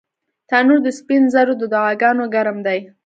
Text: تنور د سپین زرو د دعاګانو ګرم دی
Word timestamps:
تنور 0.49 0.79
د 0.83 0.87
سپین 0.99 1.23
زرو 1.33 1.53
د 1.61 1.63
دعاګانو 1.73 2.23
ګرم 2.35 2.57
دی 2.65 2.79